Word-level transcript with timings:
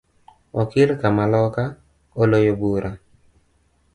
Okil 0.61 0.89
kamaloka 1.01 1.63
oloyo 2.21 2.53
bura 2.59 2.91